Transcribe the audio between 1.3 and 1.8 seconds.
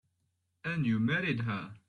her.